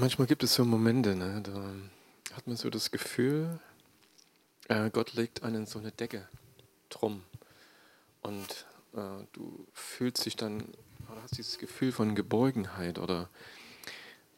[0.00, 3.60] Manchmal gibt es so Momente, ne, da hat man so das Gefühl,
[4.68, 6.26] äh, Gott legt einen so eine Decke
[6.88, 7.22] drum.
[8.22, 10.62] Und äh, du fühlst dich dann,
[11.12, 13.28] oder hast dieses Gefühl von Geborgenheit oder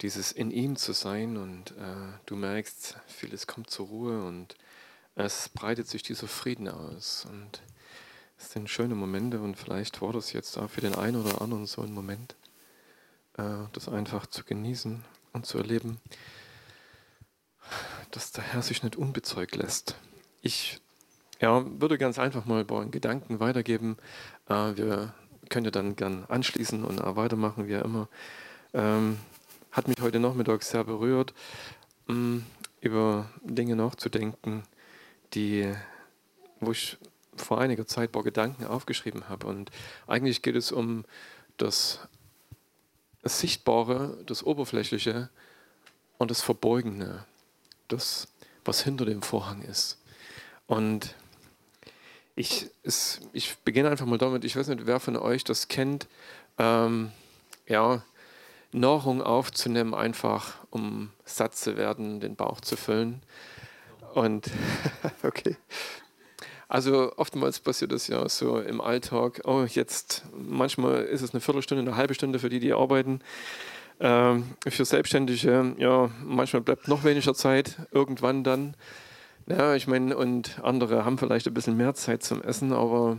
[0.01, 4.57] dieses in ihm zu sein und äh, du merkst, vieles kommt zur Ruhe und
[5.15, 7.25] es breitet sich dieser Frieden aus.
[7.31, 7.63] Und
[8.37, 11.67] es sind schöne Momente und vielleicht war das jetzt auch für den einen oder anderen
[11.67, 12.35] so ein Moment,
[13.39, 15.99] äh, das einfach zu genießen und zu erleben,
[18.11, 19.97] dass der Herr sich nicht unbezeugt lässt.
[20.43, 20.81] Ich
[21.41, 23.97] ja, würde ganz einfach mal ein paar Gedanken weitergeben.
[24.49, 25.15] Äh, wir
[25.49, 28.09] können ja dann gern anschließen und auch weitermachen, wie immer.
[28.73, 29.19] Ähm,
[29.73, 31.35] hat mich heute Nachmittag sehr berührt,
[32.07, 32.39] mm,
[32.81, 34.63] über Dinge nachzudenken,
[35.35, 35.73] die,
[36.61, 36.99] wo ich
[37.37, 39.47] vor einiger Zeit ein paar Gedanken aufgeschrieben habe.
[39.47, 39.71] Und
[40.07, 41.05] eigentlich geht es um
[41.57, 42.01] das
[43.23, 45.31] das Sichtbare, das Oberflächliche
[46.19, 47.25] und das Verbeugene,
[47.89, 48.29] das,
[48.65, 49.99] was hinter dem Vorhang ist.
[50.67, 51.15] Und
[52.35, 56.09] ich, es, ich beginne einfach mal damit, ich weiß nicht, wer von euch das kennt,
[56.59, 57.13] ähm,
[57.67, 58.03] ja,
[58.73, 63.23] Nahrung aufzunehmen, einfach um satt zu werden, den Bauch zu füllen.
[64.15, 64.51] Und
[65.23, 65.57] okay,
[66.73, 69.43] also oftmals passiert das ja so im Alltag.
[69.45, 73.21] Oh, jetzt manchmal ist es eine Viertelstunde, eine halbe Stunde für die, die arbeiten.
[74.01, 78.75] Ähm, für Selbstständige, ja, manchmal bleibt noch weniger Zeit, irgendwann dann.
[79.47, 83.19] Ja, ich meine, und andere haben vielleicht ein bisschen mehr Zeit zum Essen, aber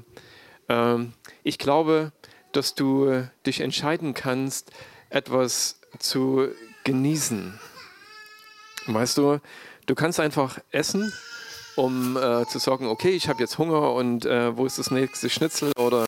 [0.68, 2.12] ähm, ich glaube,
[2.54, 4.72] dass du dich entscheiden kannst,
[5.12, 6.48] etwas zu
[6.86, 7.60] genießen.
[8.88, 9.38] Weißt du,
[9.86, 11.14] du kannst einfach essen
[11.76, 15.30] um äh, zu sagen, okay, ich habe jetzt Hunger und äh, wo ist das nächste
[15.30, 16.06] Schnitzel oder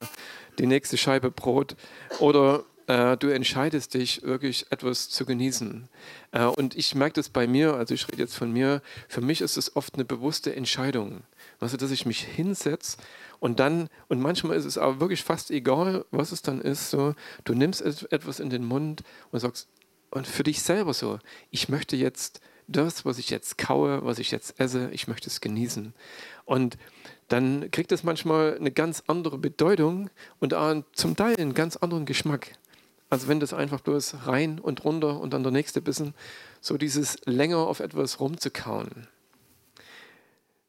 [0.60, 1.76] die nächste Scheibe Brot?
[2.20, 5.90] Oder äh, du entscheidest dich wirklich etwas zu genießen.
[6.32, 9.42] Äh, und ich merke das bei mir, also ich rede jetzt von mir, für mich
[9.42, 11.24] ist es oft eine bewusste Entscheidung.
[11.60, 12.98] Also, dass ich mich hinsetze
[13.40, 17.16] und dann, und manchmal ist es aber wirklich fast egal, was es dann ist, so,
[17.44, 19.68] du nimmst etwas in den Mund und sagst,
[20.12, 21.20] und für dich selber so,
[21.52, 25.42] ich möchte jetzt das, was ich jetzt kaue, was ich jetzt esse, ich möchte es
[25.42, 25.94] genießen.
[26.46, 26.78] Und
[27.28, 30.10] dann kriegt es manchmal eine ganz andere Bedeutung
[30.40, 30.56] und
[30.94, 32.54] zum Teil einen ganz anderen Geschmack.
[33.10, 36.14] als wenn das einfach bloß rein und runter und dann der nächste Bissen,
[36.60, 39.08] so dieses länger auf etwas rumzukauen.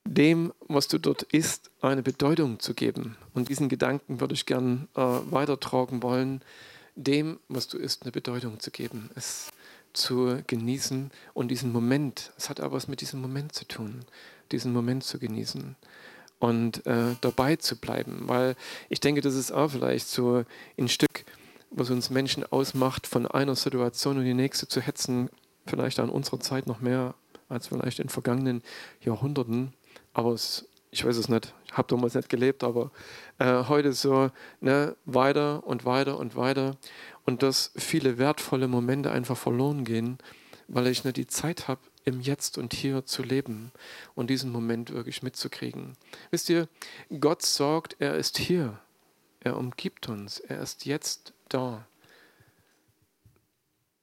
[0.05, 3.17] Dem, was du dort isst, eine Bedeutung zu geben.
[3.35, 6.43] Und diesen Gedanken würde ich gern äh, weitertragen wollen,
[6.95, 9.11] dem, was du isst, eine Bedeutung zu geben.
[9.15, 9.51] Es
[9.97, 14.05] zu genießen und diesen Moment, es hat aber was mit diesem Moment zu tun,
[14.53, 15.77] diesen Moment zu genießen
[16.39, 18.57] und äh, dabei zu bleiben, weil
[18.89, 20.45] ich denke, das ist auch vielleicht so
[20.79, 21.25] ein Stück,
[21.71, 25.31] was uns Menschen ausmacht, von einer Situation in die nächste zu hetzen,
[25.67, 27.15] vielleicht an unserer Zeit noch mehr
[27.49, 28.63] als vielleicht in vergangenen
[29.01, 29.73] Jahrhunderten,
[30.13, 32.91] aber es, ich weiß es nicht, ich habe damals nicht gelebt, aber
[33.39, 34.31] äh, heute so
[34.61, 36.77] ne, weiter und weiter und weiter
[37.27, 40.19] und dass viele wertvolle Momente einfach verloren gehen,
[40.69, 43.73] weil ich nicht die Zeit habe, im Jetzt und Hier zu leben
[44.15, 45.95] und diesen Moment wirklich mitzukriegen.
[46.31, 46.69] Wisst ihr,
[47.21, 48.79] Gott sorgt, er ist hier,
[49.41, 51.87] er umgibt uns, er ist jetzt da.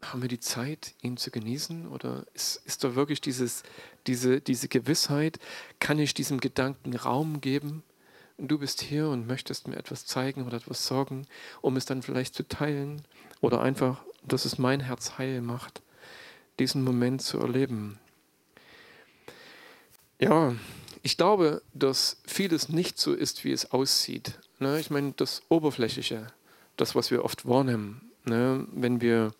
[0.01, 1.87] Haben wir die Zeit, ihn zu genießen?
[1.87, 3.63] Oder ist, ist da wirklich dieses,
[4.05, 5.39] diese, diese Gewissheit,
[5.79, 7.83] kann ich diesem Gedanken Raum geben?
[8.37, 11.27] Du bist hier und möchtest mir etwas zeigen oder etwas sorgen,
[11.61, 13.01] um es dann vielleicht zu teilen
[13.41, 15.81] oder einfach, dass es mein Herz heil macht,
[16.59, 17.99] diesen Moment zu erleben.
[20.19, 20.55] Ja,
[21.01, 24.39] ich glaube, dass vieles nicht so ist, wie es aussieht.
[24.59, 24.79] Ne?
[24.79, 26.27] Ich meine, das Oberflächliche,
[26.77, 28.65] das, was wir oft wahrnehmen, ne?
[28.71, 29.33] wenn wir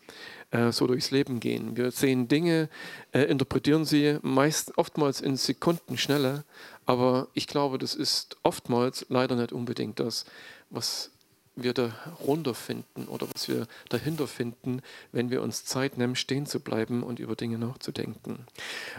[0.54, 1.76] äh, so durchs Leben gehen.
[1.76, 2.70] Wir sehen Dinge,
[3.12, 6.44] äh, interpretieren sie meist oftmals in Sekunden schneller,
[6.86, 10.26] aber ich glaube, das ist oftmals leider nicht unbedingt das,
[10.70, 11.10] was
[11.56, 14.82] wir darunter finden oder was wir dahinter finden,
[15.12, 18.46] wenn wir uns Zeit nehmen, stehen zu bleiben und über Dinge nachzudenken.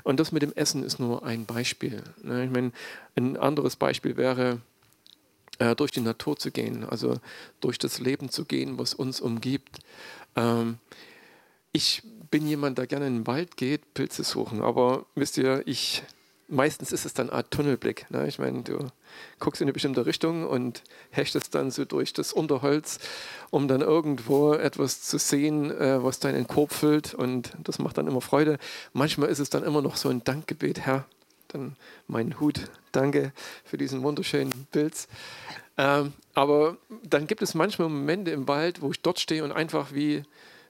[0.02, 2.02] Und das mit dem Essen ist nur ein Beispiel.
[2.22, 2.44] Ne?
[2.44, 2.72] Ich meine,
[3.16, 4.60] ein anderes Beispiel wäre,
[5.58, 7.18] äh, durch die Natur zu gehen, also
[7.60, 9.78] durch das Leben zu gehen, was uns umgibt.
[11.76, 16.04] Ich bin jemand, der gerne in den Wald geht, Pilze suchen, aber wisst ihr, ich
[16.46, 18.08] meistens ist es dann eine Art Tunnelblick.
[18.10, 18.28] Ne?
[18.28, 18.86] Ich meine, du
[19.40, 23.00] guckst in eine bestimmte Richtung und hechtest dann so durch das Unterholz,
[23.50, 28.06] um dann irgendwo etwas zu sehen, äh, was deinen Korb füllt und das macht dann
[28.06, 28.58] immer Freude.
[28.92, 31.06] Manchmal ist es dann immer noch so ein Dankgebet, Herr,
[31.48, 31.74] dann
[32.06, 33.32] mein Hut, danke
[33.64, 35.08] für diesen wunderschönen Bild.
[35.76, 39.92] Ähm, aber dann gibt es manchmal Momente im Wald, wo ich dort stehe und einfach
[39.92, 40.22] wie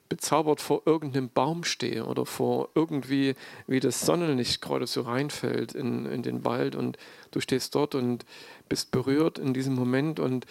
[0.09, 3.35] bezaubert vor irgendeinem Baum stehe oder vor irgendwie,
[3.67, 6.99] wie das Sonnenlicht gerade so reinfällt in, in den Wald und
[7.31, 8.25] du stehst dort und
[8.69, 10.47] bist berührt in diesem Moment und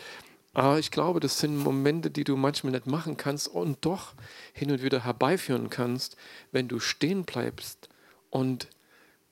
[0.55, 4.13] aber ich glaube, das sind Momente, die du manchmal nicht machen kannst und doch
[4.53, 6.15] hin und wieder herbeiführen kannst,
[6.51, 7.89] wenn du stehen bleibst
[8.29, 8.67] und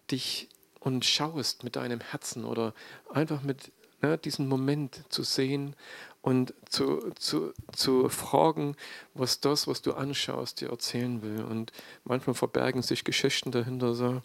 [0.10, 2.74] dich und schaust mit deinem Herzen oder
[3.14, 3.72] einfach mit
[4.02, 5.76] ne, diesen Moment zu sehen
[6.22, 8.76] und zu, zu, zu fragen,
[9.16, 11.44] was das, was du anschaust, dir erzählen will.
[11.44, 11.72] Und
[12.04, 13.96] manchmal verbergen sich Geschichten dahinter.
[13.96, 14.22] So.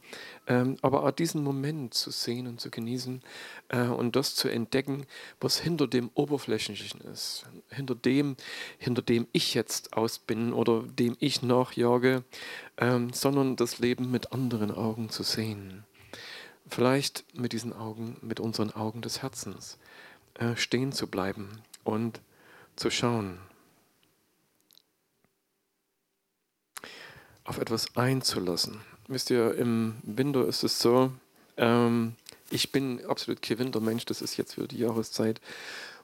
[0.46, 3.22] Ähm, aber auch diesen Moment zu sehen und zu genießen
[3.68, 5.06] äh, und das zu entdecken,
[5.40, 8.36] was hinter dem Oberflächlichen ist, hinter dem,
[8.78, 12.24] hinter dem ich jetzt aus bin oder dem ich nachjage,
[12.76, 15.84] ähm, sondern das Leben mit anderen Augen zu sehen.
[16.68, 19.78] Vielleicht mit diesen Augen, mit unseren Augen des Herzens
[20.34, 22.20] äh, stehen zu bleiben und
[22.76, 23.38] zu schauen,
[27.44, 28.80] auf etwas einzulassen.
[29.08, 31.12] Wisst ihr, im Winter ist es so,
[31.56, 32.16] ähm,
[32.50, 35.40] ich bin absolut kein Wintermensch, das ist jetzt wieder die Jahreszeit,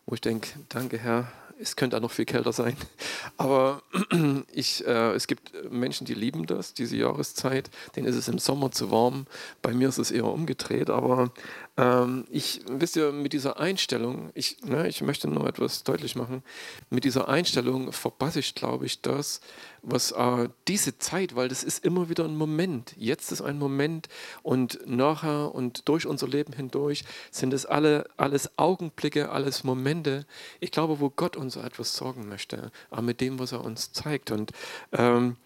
[0.07, 2.77] wo ich denke, danke Herr, es könnte auch noch viel kälter sein.
[3.37, 3.83] Aber
[4.53, 7.71] ich, äh, es gibt Menschen, die lieben das, diese Jahreszeit.
[7.95, 9.27] Denen ist es im Sommer zu warm.
[9.63, 10.91] Bei mir ist es eher umgedreht.
[10.91, 11.33] Aber
[11.79, 16.43] ähm, ich, wisst ihr, mit dieser Einstellung, ich, ne, ich möchte nur etwas deutlich machen,
[16.91, 19.41] mit dieser Einstellung verpasse ich, glaube ich, das,
[19.81, 22.95] was äh, diese Zeit, weil das ist immer wieder ein Moment.
[22.99, 24.09] Jetzt ist ein Moment
[24.43, 30.27] und nachher und durch unser Leben hindurch sind es alle, alles Augenblicke, alles Momente.
[30.61, 34.31] Ich glaube, wo Gott uns etwas sorgen möchte, auch mit dem, was er uns zeigt.
[34.31, 34.53] Und
[34.93, 35.37] ähm,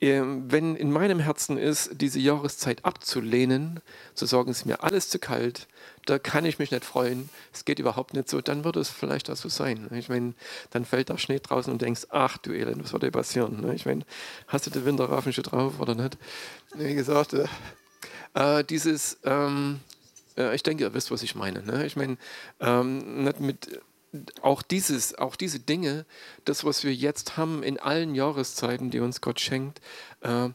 [0.00, 3.80] wenn in meinem Herzen ist, diese Jahreszeit abzulehnen,
[4.14, 5.66] zu sagen, es ist mir alles zu kalt,
[6.06, 9.28] da kann ich mich nicht freuen, es geht überhaupt nicht so, dann würde es vielleicht
[9.28, 9.88] auch so sein.
[9.92, 10.34] Ich meine,
[10.70, 13.70] dann fällt da Schnee draußen und denkst, ach du Elend, was wird dir passieren?
[13.74, 14.04] Ich meine,
[14.46, 16.16] hast du den Winterraffen schon drauf oder nicht?
[16.74, 17.46] Wie gesagt, äh,
[18.34, 19.80] äh dieses, ähm,
[20.36, 21.62] äh, ich denke, ihr wisst, was ich meine.
[21.62, 21.84] Ne?
[21.84, 22.16] Ich meine,
[22.60, 23.80] ähm, nicht mit
[24.42, 26.06] auch, dieses, auch diese Dinge,
[26.44, 29.80] das, was wir jetzt haben in allen Jahreszeiten, die uns Gott schenkt,
[30.20, 30.48] äh,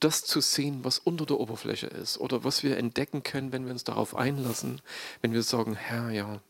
[0.00, 3.72] das zu sehen, was unter der Oberfläche ist oder was wir entdecken können, wenn wir
[3.72, 4.80] uns darauf einlassen,
[5.22, 6.40] wenn wir sagen, Herr, ja,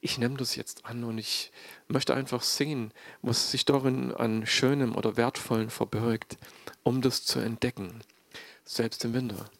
[0.00, 1.50] ich nehme das jetzt an und ich
[1.88, 2.92] möchte einfach sehen,
[3.22, 6.36] was sich darin an Schönem oder Wertvollen verbirgt,
[6.84, 8.02] um das zu entdecken,
[8.64, 9.50] selbst im Winter.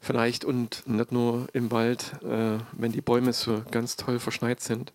[0.00, 4.92] Vielleicht und nicht nur im Wald, äh, wenn die Bäume so ganz toll verschneit sind,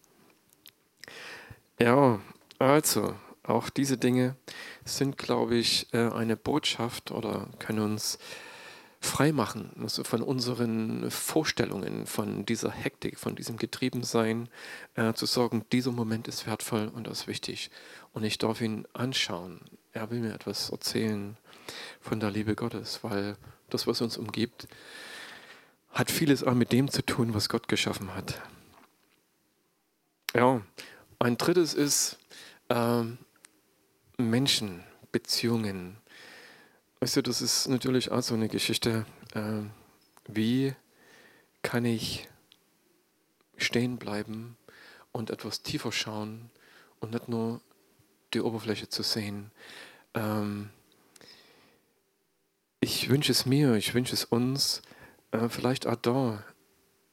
[1.80, 2.20] ja,
[2.60, 4.36] also auch diese Dinge
[4.86, 8.18] sind, glaube ich, äh, eine Botschaft oder können uns
[9.06, 14.50] freimachen also von unseren Vorstellungen, von dieser Hektik, von diesem Getriebensein,
[14.96, 17.70] äh, zu sagen, dieser Moment ist wertvoll und das ist wichtig
[18.14, 19.62] und ich darf ihn anschauen.
[19.94, 21.38] Er will mir etwas erzählen
[22.02, 23.38] von der Liebe Gottes, weil
[23.70, 24.68] das, was uns umgibt,
[25.92, 28.42] hat vieles auch mit dem zu tun, was Gott geschaffen hat.
[30.34, 30.62] Ja,
[31.26, 32.20] ein drittes ist
[32.70, 33.02] äh,
[34.18, 34.84] Menschen.
[37.00, 39.08] Weißt du, das ist natürlich auch so eine Geschichte.
[39.34, 39.64] Äh,
[40.28, 40.76] wie
[41.64, 42.30] kann ich
[43.58, 44.56] stehen bleiben
[45.14, 46.52] und etwas tiefer schauen
[47.00, 47.60] und nicht nur
[48.36, 49.50] die Oberfläche zu sehen?
[50.14, 50.70] Ähm,
[52.82, 54.84] ich wünsche es mir, ich wünsche es uns,
[55.32, 56.44] äh, vielleicht auch da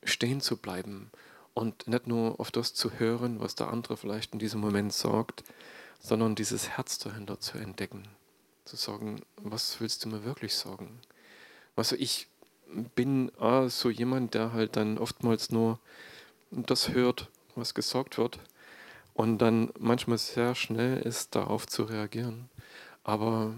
[0.05, 1.11] stehen zu bleiben
[1.55, 5.45] und nicht nur auf das zu hören, was der andere vielleicht in diesem Moment sagt,
[6.01, 8.09] sondern dieses Herz dahinter zu entdecken.
[8.65, 11.01] Zu sagen, was willst du mir wirklich sagen?
[11.77, 12.29] Also ich
[12.95, 15.79] bin ah, so jemand, der halt dann oftmals nur
[16.51, 18.39] das hört, was gesagt wird
[19.15, 22.49] und dann manchmal sehr schnell ist, darauf zu reagieren.
[23.05, 23.55] Aber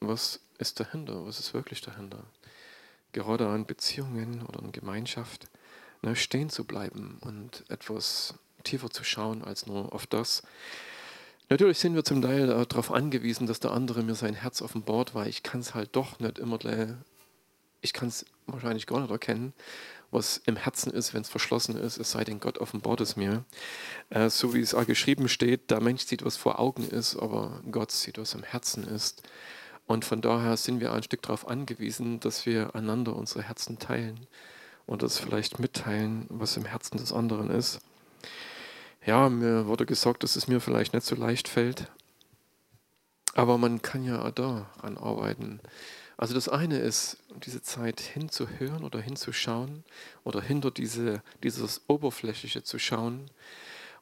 [0.00, 1.26] was ist dahinter?
[1.26, 2.24] Was ist wirklich dahinter?
[3.12, 5.48] Gerade an Beziehungen oder an Gemeinschaft
[6.02, 10.42] ne, stehen zu bleiben und etwas tiefer zu schauen als nur auf das.
[11.48, 15.28] Natürlich sind wir zum Teil darauf angewiesen, dass der andere mir sein Herz offenbart, weil
[15.28, 16.58] ich kann es halt doch nicht immer,
[17.80, 19.52] ich kann es wahrscheinlich gar nicht erkennen,
[20.12, 23.44] was im Herzen ist, wenn es verschlossen ist, es sei denn, Gott offenbart es mir.
[24.10, 27.60] Äh, so wie es auch geschrieben steht, der Mensch sieht, was vor Augen ist, aber
[27.70, 29.22] Gott sieht, was im Herzen ist.
[29.86, 34.26] Und von daher sind wir ein Stück darauf angewiesen, dass wir einander unsere Herzen teilen
[34.90, 37.78] und das vielleicht mitteilen, was im Herzen des anderen ist.
[39.06, 41.86] Ja, mir wurde gesagt, dass es mir vielleicht nicht so leicht fällt,
[43.34, 45.60] aber man kann ja daran arbeiten.
[46.16, 49.84] Also das eine ist, diese Zeit hinzuhören oder hinzuschauen
[50.24, 53.30] oder hinter diese, dieses Oberflächliche zu schauen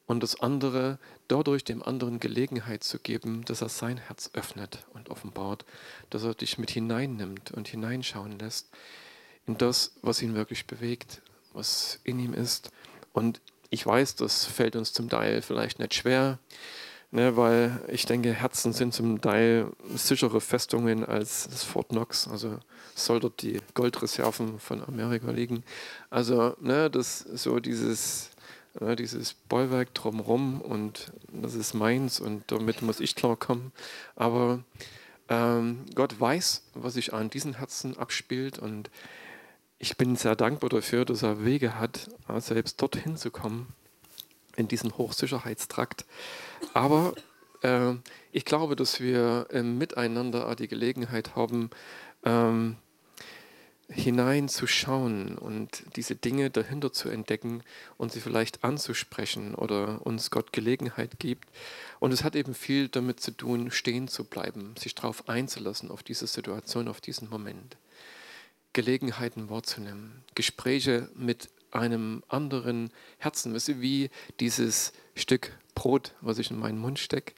[0.07, 5.11] und das andere dadurch dem anderen Gelegenheit zu geben, dass er sein Herz öffnet und
[5.11, 5.67] offenbart,
[6.09, 8.71] dass er dich mit hineinnimmt und hineinschauen lässt
[9.49, 12.71] in das, was ihn wirklich bewegt, was in ihm ist.
[13.13, 13.41] Und
[13.71, 16.39] ich weiß, das fällt uns zum Teil vielleicht nicht schwer,
[17.11, 22.29] ne, weil ich denke, Herzen sind zum Teil sichere Festungen als das Fort Knox.
[22.29, 22.59] Also
[22.95, 25.65] soll dort die Goldreserven von Amerika liegen.
[26.11, 28.31] Also ne, das so dieses
[28.81, 33.73] ja, dieses Bollwerk drumherum und das ist meins und damit muss ich klarkommen.
[34.15, 34.63] Aber
[35.29, 38.91] ähm, Gott weiß, was sich an diesen Herzen abspielt und
[39.79, 42.09] ich bin sehr dankbar dafür, dass er Wege hat,
[42.39, 43.73] selbst dorthin zu kommen,
[44.57, 46.05] in diesen Hochsicherheitstrakt.
[46.75, 47.15] Aber
[47.63, 47.95] äh,
[48.33, 51.71] ich glaube, dass wir im Miteinander die Gelegenheit haben,
[52.25, 52.77] ähm,
[53.91, 57.63] hineinzuschauen und diese Dinge dahinter zu entdecken
[57.97, 61.49] und sie vielleicht anzusprechen oder uns Gott Gelegenheit gibt.
[61.99, 66.03] Und es hat eben viel damit zu tun, stehen zu bleiben, sich darauf einzulassen, auf
[66.03, 67.77] diese Situation, auf diesen Moment.
[68.79, 76.79] Gelegenheiten wahrzunehmen, Gespräche mit einem anderen Herzen, wie dieses Stück Brot, was ich in meinen
[76.79, 77.35] Mund stecke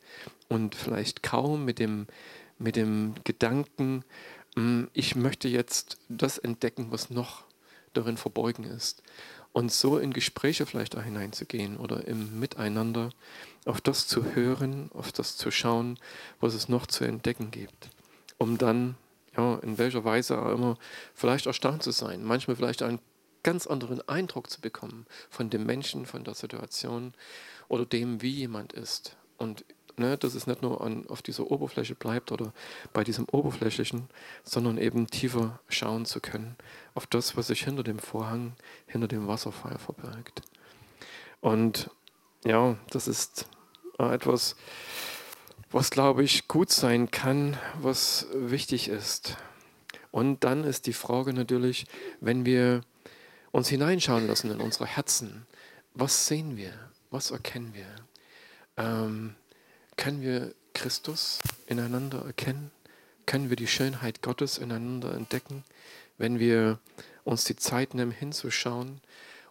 [0.49, 2.07] und vielleicht kaum mit dem,
[2.59, 4.05] mit dem Gedanken,
[4.57, 7.45] Mm, ich möchte jetzt das entdecken, was noch
[7.93, 9.03] darin verborgen ist.
[9.53, 13.11] Und so in Gespräche vielleicht da hineinzugehen oder im Miteinander
[13.65, 15.99] auf das zu hören, auf das zu schauen,
[16.41, 17.91] was es noch zu entdecken gibt.
[18.39, 18.95] Um dann,
[19.41, 20.79] ja, in welcher Weise auch immer,
[21.15, 23.01] vielleicht erstaunt zu sein, manchmal vielleicht einen
[23.43, 27.15] ganz anderen Eindruck zu bekommen von dem Menschen, von der Situation
[27.69, 29.17] oder dem, wie jemand ist.
[29.39, 29.65] Und
[29.97, 32.53] ne, dass es nicht nur an, auf dieser Oberfläche bleibt oder
[32.93, 34.09] bei diesem Oberflächlichen,
[34.43, 36.57] sondern eben tiefer schauen zu können
[36.95, 38.55] auf das, was sich hinter dem Vorhang,
[38.87, 40.43] hinter dem Wasserfall verbirgt.
[41.41, 41.91] Und
[42.45, 43.49] ja, das ist
[43.99, 44.57] äh, etwas,
[45.71, 49.37] was, glaube ich, gut sein kann, was wichtig ist.
[50.11, 51.87] Und dann ist die Frage natürlich,
[52.21, 52.83] wenn wir
[53.53, 55.47] uns hineinschauen lassen in unsere Herzen,
[55.95, 56.73] was sehen wir,
[57.11, 57.87] was erkennen wir?
[58.77, 59.35] Ähm,
[59.97, 62.71] können wir Christus ineinander erkennen?
[63.27, 65.65] Können wir die Schönheit Gottes ineinander entdecken,
[66.19, 66.79] wenn wir
[67.25, 69.00] uns die Zeit nehmen, hinzuschauen?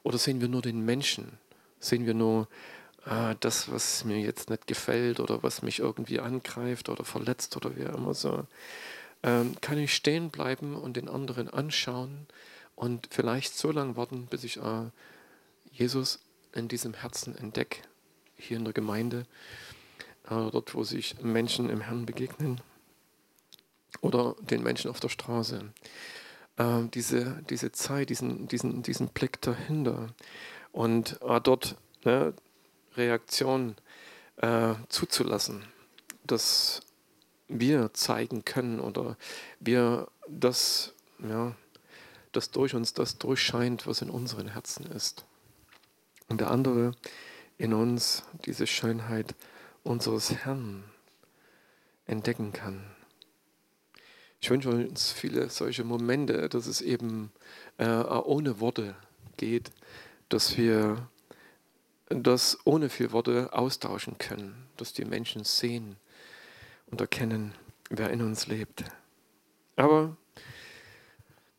[0.03, 1.37] Oder sehen wir nur den Menschen?
[1.79, 2.47] Sehen wir nur
[3.05, 7.75] äh, das, was mir jetzt nicht gefällt oder was mich irgendwie angreift oder verletzt oder
[7.75, 8.45] wie immer so?
[9.23, 12.27] Ähm, kann ich stehen bleiben und den anderen anschauen
[12.75, 14.85] und vielleicht so lange warten, bis ich äh,
[15.71, 16.19] Jesus
[16.53, 17.81] in diesem Herzen entdecke,
[18.37, 19.25] hier in der Gemeinde?
[20.29, 22.61] äh, dort wo sich Menschen im Herrn begegnen
[24.01, 25.61] oder den Menschen auf der Straße.
[26.57, 30.07] Äh, diese, diese Zeit, diesen, diesen, diesen Blick dahinter
[30.71, 32.33] und äh, dort ne,
[32.99, 33.75] Reaktion
[34.37, 35.63] äh, zuzulassen,
[36.23, 36.81] dass
[37.47, 39.17] wir zeigen können oder
[39.59, 41.55] wir das, ja,
[42.31, 45.25] dass durch uns das durchscheint, was in unseren Herzen ist.
[46.27, 46.91] Und der andere
[47.57, 49.35] in uns diese Schönheit
[49.83, 50.83] unseres Herrn
[52.05, 52.83] entdecken kann.
[54.41, 57.31] Ich wünsche uns viele solche Momente, dass es eben
[57.77, 58.95] äh, ohne Worte
[59.37, 59.71] geht,
[60.29, 61.09] dass wir
[62.09, 65.95] das ohne viel Worte austauschen können, dass die Menschen sehen
[66.87, 67.53] und erkennen,
[67.89, 68.83] wer in uns lebt.
[69.75, 70.17] Aber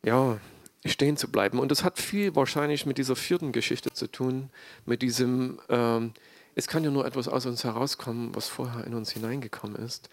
[0.04, 0.38] ja,
[0.84, 1.58] stehen zu bleiben.
[1.58, 4.50] Und das hat viel wahrscheinlich mit dieser vierten Geschichte zu tun,
[4.86, 6.12] mit diesem ähm,
[6.54, 10.08] es kann ja nur etwas aus uns herauskommen, was vorher in uns hineingekommen ist.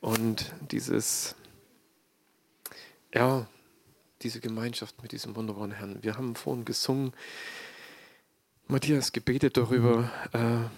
[0.00, 1.34] Und dieses,
[3.12, 3.46] ja,
[4.22, 6.02] diese Gemeinschaft mit diesem wunderbaren Herrn.
[6.02, 7.12] Wir haben vorhin gesungen,
[8.70, 10.68] Matthias gebetet darüber, äh,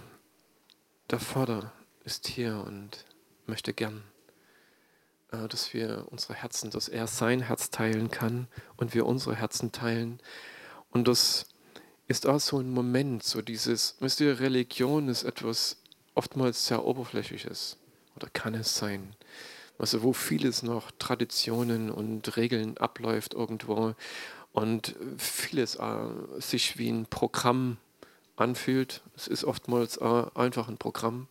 [1.11, 1.73] der Vater
[2.05, 3.05] ist hier und
[3.47, 4.05] möchte gern,
[5.33, 9.73] äh, dass wir unsere Herzen, dass er sein Herz teilen kann und wir unsere Herzen
[9.73, 10.21] teilen.
[10.93, 11.47] Und das
[12.07, 15.79] ist auch so ein Moment, so dieses, wisst ihr, Religion ist etwas
[16.15, 17.77] oftmals sehr Oberflächliches
[18.15, 19.17] oder kann es sein.
[19.79, 23.97] Also wo vieles noch Traditionen und Regeln abläuft irgendwo
[24.52, 26.07] und vieles äh,
[26.38, 27.78] sich wie ein Programm
[28.37, 29.02] anfühlt.
[29.16, 31.28] Es ist oftmals äh, einfach ein Programm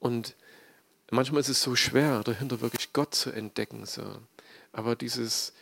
[0.00, 0.34] und
[1.10, 3.86] manchmal ist es so schwer, dahinter wirklich Gott zu entdecken.
[3.86, 4.02] So.
[4.72, 5.52] Aber dieses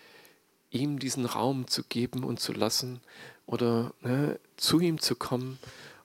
[0.71, 3.01] ihm diesen Raum zu geben und zu lassen
[3.47, 5.59] oder ne, zu ihm zu kommen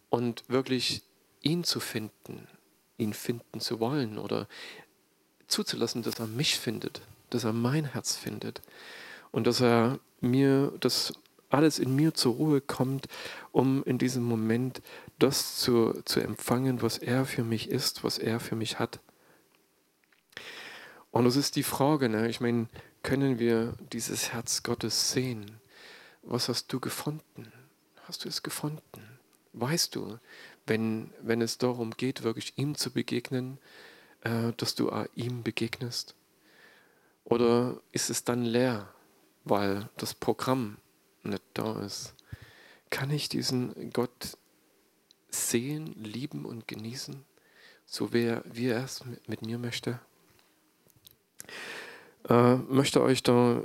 [0.10, 1.04] und wirklich
[1.42, 2.48] ihn zu finden,
[2.98, 4.48] ihn finden zu wollen oder
[5.48, 8.62] zuzulassen, dass er mich findet, dass er mein Herz findet
[9.32, 11.14] und dass er mir das
[11.50, 13.08] alles in mir zur Ruhe kommt,
[13.52, 14.82] um in diesem Moment
[15.20, 19.00] das zu, zu empfangen, was er für mich ist, was er für mich hat.
[21.12, 22.28] Und es ist die Frage, ne?
[22.28, 22.68] ich meine,
[23.04, 25.60] können wir dieses Herz Gottes sehen?
[26.24, 27.52] Was hast du gefunden?
[28.04, 29.20] Hast du es gefunden?
[29.54, 30.20] Weißt du,
[30.66, 33.60] wenn, wenn es darum geht, wirklich ihm zu begegnen,
[34.22, 36.16] äh, dass du ihm begegnest?
[37.24, 38.94] Oder ist es dann leer,
[39.46, 40.78] weil das Programm
[41.24, 42.14] nicht da ist?
[42.90, 44.38] Kann ich diesen Gott
[45.30, 47.24] sehen, lieben und genießen,
[47.86, 50.00] so wie er, wie er es mit mir möchte?
[52.30, 53.64] Äh, möchte euch da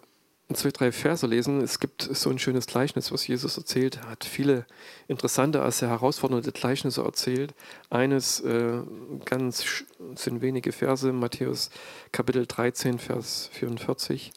[0.55, 1.61] zwei, drei Verse lesen.
[1.61, 3.97] Es gibt so ein schönes Gleichnis, was Jesus erzählt.
[3.97, 4.67] Er hat viele
[5.09, 7.55] interessante, als er herausfordernde Gleichnisse erzählt.
[7.89, 8.83] Eines, äh,
[9.25, 9.85] ganz
[10.15, 11.71] sind wenige Verse, Matthäus
[12.13, 14.33] Kapitel 13, Vers 44.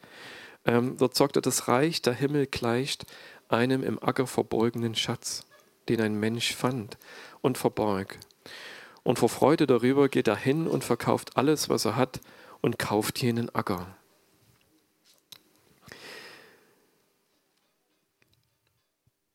[0.65, 3.05] Ähm, dort sagt er, das Reich der Himmel gleicht
[3.49, 5.45] einem im Acker verborgenen Schatz,
[5.89, 6.97] den ein Mensch fand
[7.41, 8.17] und verborg.
[9.03, 12.21] Und vor Freude darüber geht er hin und verkauft alles, was er hat,
[12.61, 13.87] und kauft jenen Acker.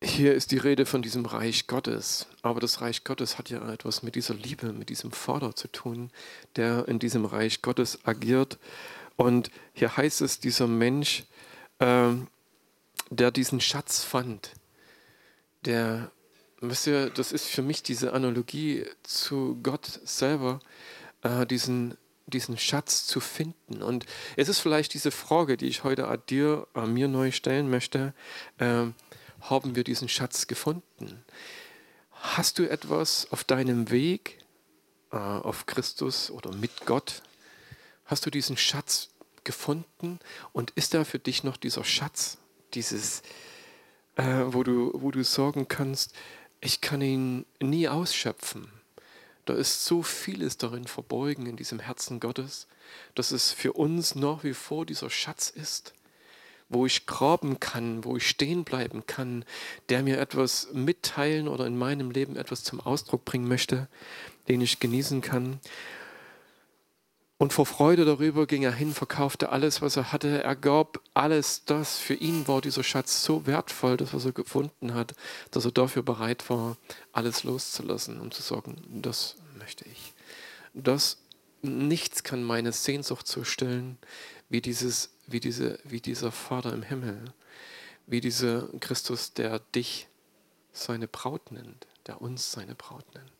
[0.02, 2.26] Hier ist die Rede von diesem Reich Gottes.
[2.40, 6.10] Aber das Reich Gottes hat ja etwas mit dieser Liebe, mit diesem Vater zu tun,
[6.56, 8.58] der in diesem Reich Gottes agiert.
[9.18, 11.24] Und hier heißt es, dieser Mensch,
[11.80, 12.12] äh,
[13.10, 14.52] der diesen Schatz fand,
[15.64, 16.12] der,
[16.60, 20.60] wisst ihr, das ist für mich diese Analogie zu Gott selber,
[21.22, 23.82] äh, diesen, diesen Schatz zu finden.
[23.82, 24.06] Und
[24.36, 28.14] es ist vielleicht diese Frage, die ich heute an dir, an mir neu stellen möchte.
[28.58, 28.86] Äh,
[29.40, 31.24] haben wir diesen Schatz gefunden.
[32.12, 34.38] Hast du etwas auf deinem Weg
[35.10, 37.22] äh, auf Christus oder mit Gott?
[38.08, 39.10] Hast du diesen Schatz
[39.44, 40.18] gefunden
[40.52, 42.38] und ist da für dich noch dieser Schatz,
[42.74, 43.22] dieses,
[44.16, 46.12] äh, wo, du, wo du sagen kannst,
[46.60, 48.72] ich kann ihn nie ausschöpfen.
[49.44, 52.66] Da ist so vieles darin verborgen in diesem Herzen Gottes,
[53.14, 55.94] dass es für uns nach wie vor dieser Schatz ist
[56.68, 59.44] wo ich graben kann, wo ich stehen bleiben kann,
[59.88, 63.88] der mir etwas mitteilen oder in meinem Leben etwas zum Ausdruck bringen möchte,
[64.48, 65.60] den ich genießen kann.
[67.40, 70.42] Und vor Freude darüber ging er hin, verkaufte alles, was er hatte.
[70.42, 71.96] Er gab alles das.
[71.98, 75.14] Für ihn war dieser Schatz so wertvoll, das, was er gefunden hat,
[75.52, 76.76] dass er dafür bereit war,
[77.12, 80.14] alles loszulassen, um zu sagen, das möchte ich.
[80.74, 81.18] Das,
[81.62, 83.98] nichts kann meine Sehnsucht so stillen,
[84.48, 87.22] wie, dieses, wie, diese, wie dieser Vater im Himmel,
[88.08, 90.08] wie dieser Christus, der dich
[90.72, 93.37] seine Braut nennt, der uns seine Braut nennt,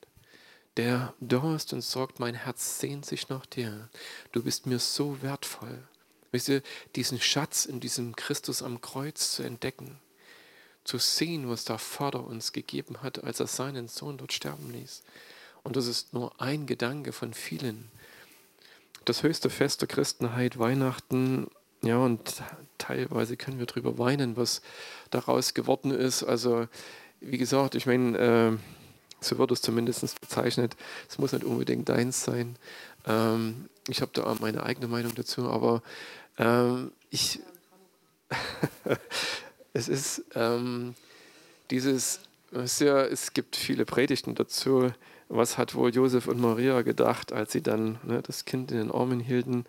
[0.77, 3.89] der da ist und sagt, mein Herz sehnt sich nach dir,
[4.31, 5.83] du bist mir so wertvoll.
[6.31, 6.61] Wisst ihr,
[6.95, 9.99] diesen Schatz in diesem Christus am Kreuz zu entdecken,
[10.83, 15.03] zu sehen, was der Vater uns gegeben hat, als er seinen Sohn dort sterben ließ.
[15.63, 17.91] Und das ist nur ein Gedanke von vielen,
[19.05, 21.47] das höchste Fest der Christenheit, Weihnachten,
[21.81, 22.43] ja, und
[22.77, 24.61] teilweise können wir darüber weinen, was
[25.11, 26.23] daraus geworden ist.
[26.23, 26.67] Also,
[27.21, 28.57] wie gesagt, ich meine, äh,
[29.21, 30.75] so wird es zumindest bezeichnet.
[31.09, 32.55] Es muss nicht unbedingt deins sein.
[33.05, 35.81] Ähm, ich habe da meine eigene Meinung dazu, aber
[36.37, 37.39] ähm, ich,
[39.73, 40.95] es ist ähm,
[41.71, 42.19] dieses,
[42.51, 44.91] ja, es gibt viele Predigten dazu
[45.29, 48.91] was hat wohl Josef und Maria gedacht, als sie dann ne, das Kind in den
[48.91, 49.65] Armen hielten?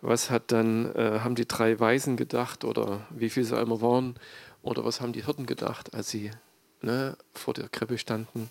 [0.00, 4.14] Was hat dann, äh, haben die drei Weisen gedacht oder wie viele sie einmal waren?
[4.62, 6.30] Oder was haben die Hirten gedacht, als sie
[6.82, 8.50] ne, vor der Krippe standen?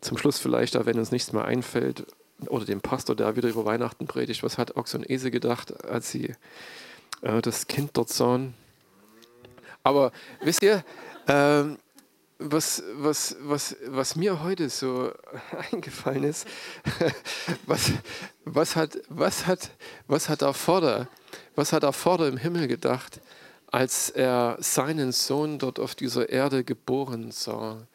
[0.00, 2.06] Zum Schluss vielleicht, wenn uns nichts mehr einfällt,
[2.48, 6.10] oder dem Pastor, der wieder über Weihnachten predigt, was hat Ochs und Ese gedacht, als
[6.10, 6.34] sie
[7.22, 8.54] äh, das Kind dort sahen?
[9.82, 10.84] Aber wisst ihr,
[11.28, 11.78] ähm,
[12.38, 15.12] was, was, was, was mir heute so
[15.72, 16.46] eingefallen ist,
[17.66, 17.92] was,
[18.44, 19.70] was, hat, was, hat,
[20.06, 21.08] was hat der Vater,
[21.54, 23.20] was hat der Vater im Himmel gedacht,
[23.70, 27.86] als er seinen Sohn dort auf dieser Erde geboren sah?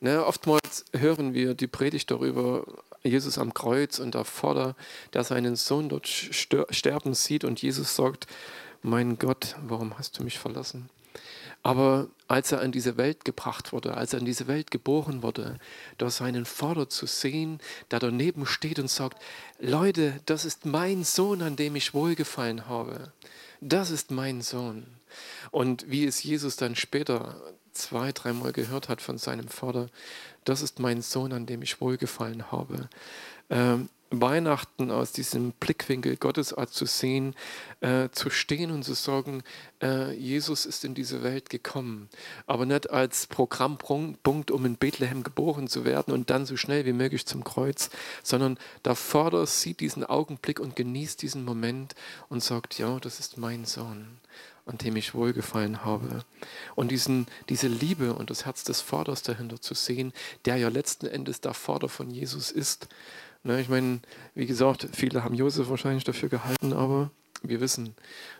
[0.00, 2.64] Ne, oftmals hören wir die Predigt darüber,
[3.02, 4.74] Jesus am Kreuz und der Vater,
[5.12, 8.26] der seinen Sohn dort sterben sieht und Jesus sagt,
[8.82, 10.88] mein Gott, warum hast du mich verlassen?
[11.62, 15.58] Aber als er in diese Welt gebracht wurde, als er in diese Welt geboren wurde,
[15.98, 17.58] da seinen Vater zu sehen,
[17.90, 19.20] der daneben steht und sagt,
[19.58, 23.12] Leute, das ist mein Sohn, an dem ich wohlgefallen habe.
[23.60, 24.86] Das ist mein Sohn.
[25.50, 27.36] Und wie es Jesus dann später
[27.72, 29.88] zwei, dreimal gehört hat von seinem Vater,
[30.44, 32.88] das ist mein Sohn, an dem ich wohlgefallen habe.
[33.50, 37.34] Ähm, Weihnachten aus diesem Blickwinkel Gottes zu sehen,
[37.80, 39.42] äh, zu stehen und zu sagen,
[39.80, 42.08] äh, Jesus ist in diese Welt gekommen,
[42.46, 46.92] aber nicht als Programmpunkt, um in Bethlehem geboren zu werden und dann so schnell wie
[46.92, 47.90] möglich zum Kreuz,
[48.24, 51.94] sondern der Vater sieht diesen Augenblick und genießt diesen Moment
[52.28, 54.18] und sagt, ja, das ist mein Sohn
[54.70, 56.24] an dem ich wohlgefallen habe.
[56.76, 60.12] Und diesen, diese Liebe und das Herz des Vaters dahinter zu sehen,
[60.44, 62.88] der ja letzten Endes der Vater von Jesus ist.
[63.42, 64.00] Ne, ich meine,
[64.34, 67.10] wie gesagt, viele haben Josef wahrscheinlich dafür gehalten, aber
[67.42, 67.94] wir wissen,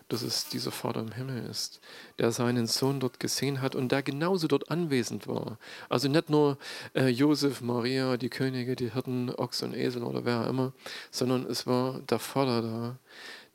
[0.08, 1.80] dass es dieser Vater im Himmel ist,
[2.18, 5.58] der seinen Sohn dort gesehen hat und der genauso dort anwesend war.
[5.88, 6.58] Also nicht nur
[6.94, 10.72] äh, Josef, Maria, die Könige, die Hirten, Ochs und Esel oder wer auch immer,
[11.10, 12.98] sondern es war der Vater da,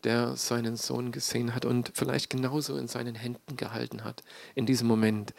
[0.05, 4.87] der seinen Sohn gesehen hat und vielleicht genauso in seinen Händen gehalten hat in diesem
[4.87, 5.33] Moment.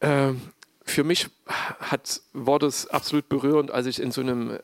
[0.00, 0.40] Ähm,
[0.84, 4.60] für mich hat, war das absolut berührend, als ich in so einem äh,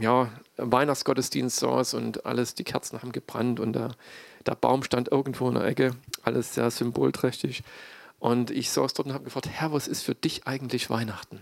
[0.00, 3.90] ja, Weihnachtsgottesdienst saß und alles, die Kerzen haben gebrannt und der,
[4.46, 7.64] der Baum stand irgendwo in der Ecke, alles sehr symbolträchtig.
[8.20, 11.40] Und ich saß dort und habe gefragt, Herr, was ist für dich eigentlich Weihnachten?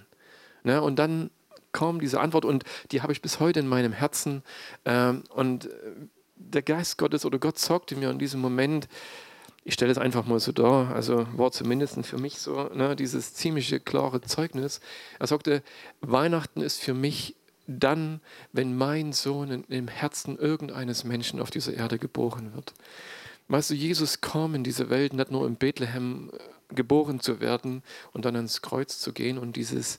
[0.62, 0.80] Ne?
[0.80, 1.30] Und dann
[1.72, 4.42] kam diese Antwort und die habe ich bis heute in meinem Herzen.
[4.86, 5.68] Ähm, und
[6.36, 8.88] der Geist Gottes oder Gott sorgte mir in diesem Moment,
[9.64, 13.34] ich stelle es einfach mal so dar, also war zumindest für mich so, ne, dieses
[13.34, 14.80] ziemliche klare Zeugnis.
[15.18, 15.62] Er sagte,
[16.00, 17.34] Weihnachten ist für mich
[17.66, 18.20] dann,
[18.52, 22.74] wenn mein Sohn im Herzen irgendeines Menschen auf dieser Erde geboren wird.
[23.48, 27.82] Weißt du, Jesus kam in diese Welt nicht nur in Bethlehem äh, geboren zu werden
[28.12, 29.98] und dann ans Kreuz zu gehen und dieses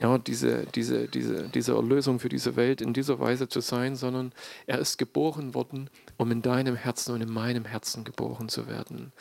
[0.00, 4.32] ja, diese, diese, diese, diese Erlösung für diese Welt in dieser Weise zu sein, sondern
[4.66, 9.12] er ist geboren worden, um in deinem Herzen und in meinem Herzen geboren zu werden.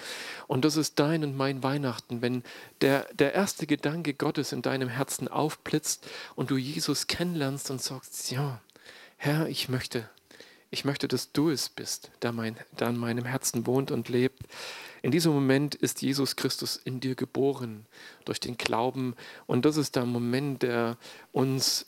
[0.45, 2.43] Und das ist dein und mein Weihnachten, wenn
[2.81, 8.29] der, der erste Gedanke Gottes in deinem Herzen aufblitzt und du Jesus kennenlernst und sagst,
[8.29, 8.61] ja,
[9.17, 10.07] Herr, ich möchte,
[10.69, 14.43] ich möchte, dass du es bist, der, mein, der in meinem Herzen wohnt und lebt.
[15.01, 17.86] In diesem Moment ist Jesus Christus in dir geboren
[18.25, 19.15] durch den Glauben.
[19.45, 20.97] Und das ist der Moment, der
[21.32, 21.86] uns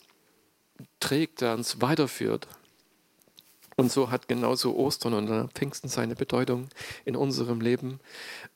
[1.00, 2.46] trägt, der uns weiterführt.
[3.76, 6.68] Und so hat genauso Ostern und Pfingsten seine Bedeutung
[7.04, 8.00] in unserem Leben.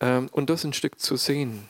[0.00, 1.66] Ähm, und das ein Stück zu sehen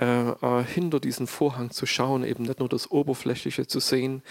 [0.00, 4.22] äh, äh, hinter diesen Vorhang zu schauen, eben nicht nur das Oberflächliche zu sehen,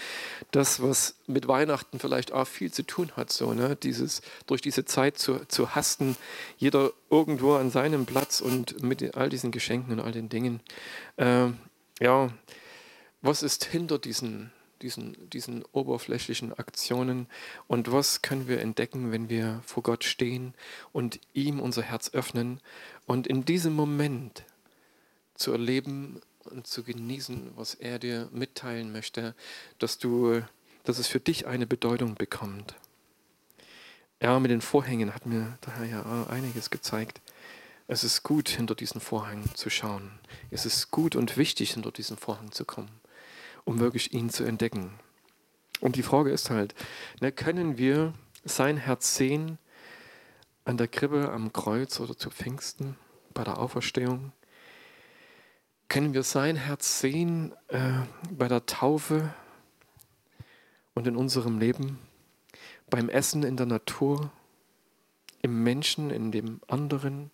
[0.50, 3.76] das, was mit Weihnachten vielleicht auch viel zu tun hat, so, ne?
[3.76, 6.16] dieses, durch diese Zeit zu, zu hasten,
[6.56, 10.60] jeder irgendwo an seinem Platz und mit all diesen Geschenken und all den Dingen.
[11.16, 11.48] Äh,
[12.00, 12.30] ja,
[13.20, 14.50] was ist hinter diesen,
[14.80, 17.26] diesen, diesen oberflächlichen Aktionen
[17.66, 20.54] und was können wir entdecken, wenn wir vor Gott stehen
[20.92, 22.60] und ihm unser Herz öffnen
[23.06, 24.44] und in diesem Moment
[25.38, 29.34] zu erleben und zu genießen, was er dir mitteilen möchte,
[29.78, 30.42] dass du,
[30.84, 32.74] dass es für dich eine Bedeutung bekommt.
[34.20, 37.20] Ja, mit den Vorhängen hat mir daher ja einiges gezeigt.
[37.86, 40.10] Es ist gut, hinter diesen Vorhang zu schauen.
[40.50, 42.90] Es ist gut und wichtig, hinter diesen Vorhang zu kommen,
[43.64, 44.90] um wirklich ihn zu entdecken.
[45.80, 46.74] Und die Frage ist halt,
[47.20, 48.12] ne, können wir
[48.44, 49.58] sein Herz sehen
[50.64, 52.96] an der Krippe, am Kreuz oder zu Pfingsten,
[53.32, 54.32] bei der Auferstehung?
[55.88, 57.92] Können wir sein Herz sehen äh,
[58.30, 59.34] bei der Taufe
[60.94, 61.98] und in unserem Leben,
[62.90, 64.30] beim Essen in der Natur,
[65.40, 67.30] im Menschen, in dem anderen,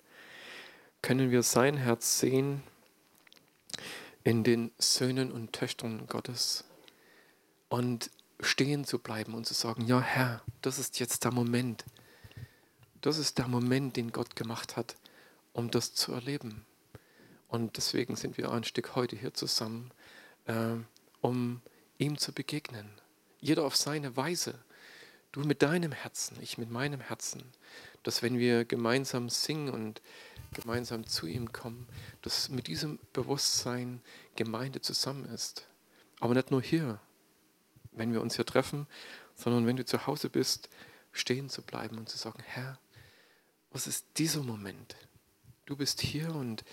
[1.03, 2.63] können wir sein Herz sehen
[4.23, 6.65] in den Söhnen und Töchtern Gottes
[7.69, 11.85] und stehen zu bleiben und zu sagen, ja Herr, das ist jetzt der Moment.
[13.01, 14.97] Das ist der Moment, den Gott gemacht hat,
[15.53, 16.65] um das zu erleben.
[17.55, 19.93] Und deswegen sind wir ein Stück heute hier zusammen,
[20.47, 20.75] äh,
[21.21, 21.63] um
[21.99, 22.91] ihm zu begegnen.
[23.39, 24.59] Jeder auf seine Weise.
[25.31, 27.45] Du mit deinem Herzen, ich mit meinem Herzen.
[28.03, 30.03] Dass wenn wir gemeinsam singen und
[30.53, 31.87] gemeinsam zu ihm kommen,
[32.23, 34.03] dass mit diesem Bewusstsein
[34.35, 35.69] Gemeinde zusammen ist.
[36.19, 36.99] Aber nicht nur hier,
[37.93, 38.89] wenn wir uns hier treffen,
[39.37, 40.71] sondern wenn du zu Hause bist,
[41.13, 42.81] stehen zu bleiben und zu sagen, Herr,
[43.71, 44.97] was ist dieser Moment?
[45.67, 46.65] Du bist hier und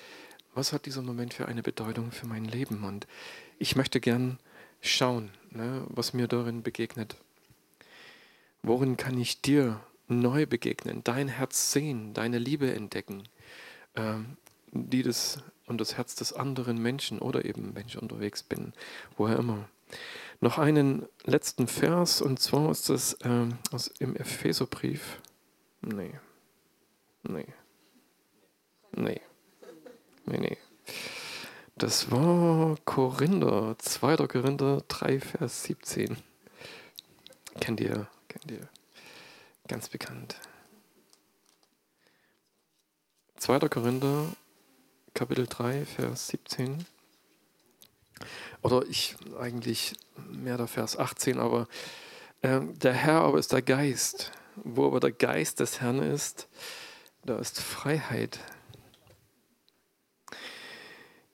[0.53, 2.83] was hat dieser Moment für eine Bedeutung für mein Leben?
[2.83, 3.07] Und
[3.59, 4.39] ich möchte gern
[4.81, 7.15] schauen, ne, was mir darin begegnet.
[8.63, 13.23] Worin kann ich dir neu begegnen, dein Herz sehen, deine Liebe entdecken,
[13.95, 14.37] ähm,
[14.71, 18.73] die des und das Herz des anderen Menschen oder eben, wenn ich unterwegs bin,
[19.17, 19.69] woher immer.
[20.41, 25.21] Noch einen letzten Vers und zwar ist das ähm, aus, im Epheserbrief.
[25.81, 26.19] Nee.
[27.23, 27.45] Nee.
[28.91, 29.21] Nee.
[30.25, 30.57] Nee, nee.
[31.75, 34.27] Das war Korinther, 2.
[34.27, 36.17] Korinther 3, Vers 17.
[37.59, 38.69] Kennt ihr, kennt ihr.
[39.67, 40.35] Ganz bekannt.
[43.37, 43.59] 2.
[43.69, 44.27] Korinther,
[45.13, 46.85] Kapitel 3, Vers 17.
[48.61, 49.95] Oder ich eigentlich
[50.29, 51.67] mehr der Vers 18, aber
[52.41, 54.31] äh, der Herr aber ist der Geist.
[54.55, 56.47] Wo aber der Geist des Herrn ist,
[57.23, 58.39] da ist Freiheit.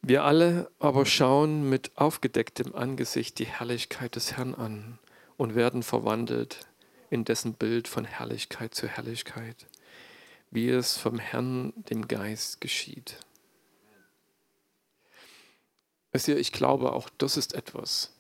[0.10, 5.00] Wir alle aber schauen mit aufgedecktem Angesicht die Herrlichkeit des Herrn an
[5.36, 6.62] und werden verwandelt
[7.10, 9.66] in dessen Bild von Herrlichkeit zu Herrlichkeit,
[10.50, 13.18] wie es vom Herrn, dem Geist, geschieht.
[16.14, 18.14] Wisst ihr, ich glaube, auch das ist etwas,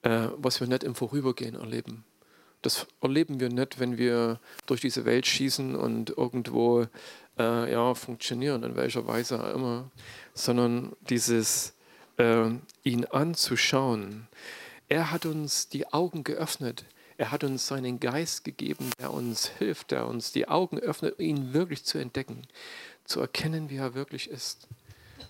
[0.00, 2.06] äh, was wir nicht im Vorübergehen erleben.
[2.62, 6.86] Das erleben wir nicht, wenn wir durch diese Welt schießen und irgendwo
[7.38, 9.90] äh, ja, funktionieren, in welcher Weise auch immer,
[10.34, 11.74] sondern dieses
[12.18, 12.50] äh,
[12.82, 14.28] ihn anzuschauen.
[14.88, 16.84] Er hat uns die Augen geöffnet.
[17.16, 21.52] Er hat uns seinen Geist gegeben, der uns hilft, der uns die Augen öffnet, ihn
[21.52, 22.42] wirklich zu entdecken,
[23.04, 24.68] zu erkennen, wie er wirklich ist.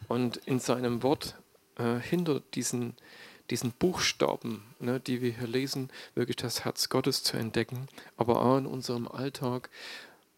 [0.06, 1.34] Und in seinem Wort
[1.78, 2.94] äh, hinter diesen
[3.50, 8.58] diesen Buchstaben, ne, die wir hier lesen, wirklich das Herz Gottes zu entdecken, aber auch
[8.58, 9.70] in unserem Alltag,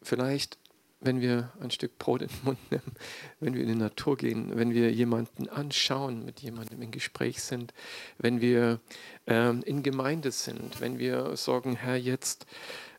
[0.02, 0.58] vielleicht,
[1.00, 2.94] wenn wir ein Stück Brot in den Mund nehmen,
[3.40, 7.72] wenn wir in die Natur gehen, wenn wir jemanden anschauen, mit jemandem im Gespräch sind,
[8.18, 8.80] wenn wir
[9.26, 12.46] ähm, in Gemeinde sind, wenn wir sagen, Herr, jetzt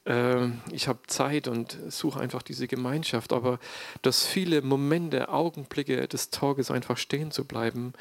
[0.05, 3.59] ähm, ich habe Zeit und suche einfach diese Gemeinschaft, aber
[4.01, 7.93] dass viele Momente, Augenblicke des Tages einfach stehen zu bleiben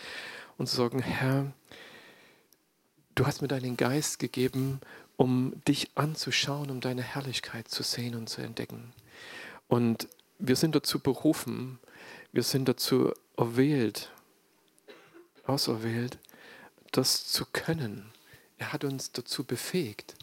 [0.56, 1.52] und zu sagen, Herr,
[3.20, 4.80] Du hast mir deinen Geist gegeben,
[5.18, 8.94] um dich anzuschauen, um deine Herrlichkeit zu sehen und zu entdecken.
[9.70, 11.78] Und wir sind dazu berufen,
[12.32, 14.10] wir sind dazu erwählt,
[15.46, 16.18] auserwählt,
[16.92, 18.12] das zu können.
[18.58, 20.14] Er hat uns dazu befähigt.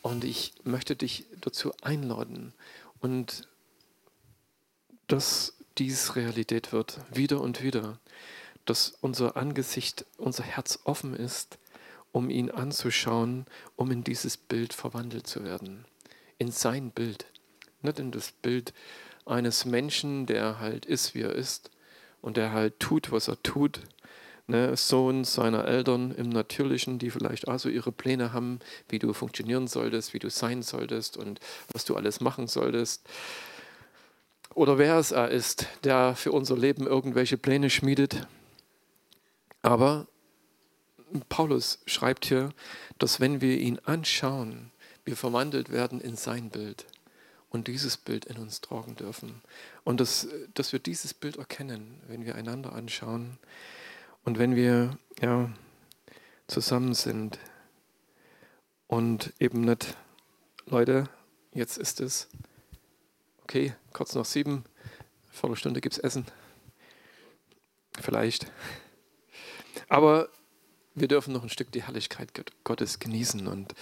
[0.00, 2.54] Und ich möchte dich dazu einladen
[3.00, 3.46] und
[5.08, 7.98] dass dies Realität wird, wieder und wieder,
[8.64, 11.58] dass unser Angesicht, unser Herz offen ist
[12.16, 13.44] um ihn anzuschauen,
[13.76, 15.84] um in dieses Bild verwandelt zu werden.
[16.38, 17.26] In sein Bild.
[17.86, 18.74] Nicht in das Bild
[19.26, 21.70] eines Menschen, der halt ist, wie er ist
[22.20, 23.80] und der halt tut, was er tut.
[24.48, 29.66] Ne, Sohn seiner Eltern im Natürlichen, die vielleicht also ihre Pläne haben, wie du funktionieren
[29.66, 31.40] solltest, wie du sein solltest und
[31.72, 33.08] was du alles machen solltest.
[34.54, 38.26] Oder wer es er ist, der für unser Leben irgendwelche Pläne schmiedet.
[39.62, 40.06] Aber
[41.28, 42.50] Paulus schreibt hier,
[42.98, 44.72] dass wenn wir ihn anschauen,
[45.04, 46.86] wir verwandelt werden in sein Bild
[47.56, 49.40] und dieses Bild in uns tragen dürfen.
[49.82, 53.38] Und dass, dass wir dieses Bild erkennen, wenn wir einander anschauen
[54.24, 55.50] und wenn wir ja,
[56.48, 57.38] zusammen sind
[58.88, 59.96] und eben nicht,
[60.66, 61.08] Leute,
[61.54, 62.28] jetzt ist es,
[63.42, 64.64] okay, kurz nach sieben,
[65.30, 66.26] Viertelstunde gibt es Essen.
[67.98, 68.52] Vielleicht.
[69.88, 70.28] Aber
[70.94, 72.32] wir dürfen noch ein Stück die Herrlichkeit
[72.64, 73.74] Gottes genießen und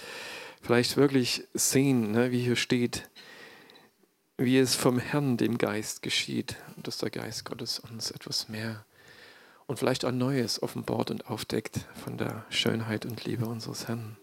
[0.61, 3.09] vielleicht wirklich sehen, ne, wie hier steht,
[4.37, 8.85] wie es vom Herrn, dem Geist, geschieht, dass der Geist Gottes uns etwas mehr
[9.67, 14.17] und vielleicht ein Neues offenbart und aufdeckt von der Schönheit und Liebe unseres Herrn,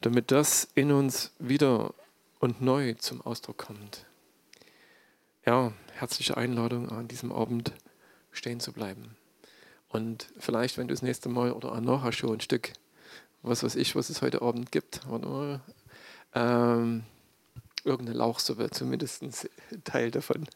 [0.00, 1.92] damit das in uns wieder
[2.38, 4.06] und neu zum Ausdruck kommt.
[5.44, 7.72] Ja, herzliche Einladung an diesem Abend
[8.30, 9.16] stehen zu bleiben.
[9.88, 12.72] Und vielleicht, wenn du das nächste Mal oder nachher schon ein Stück,
[13.42, 15.00] was weiß ich, was es heute Abend gibt,
[16.34, 17.04] ähm,
[17.86, 19.32] irgendeine Lauchsuppe, zumindest ein
[19.84, 20.46] Teil davon.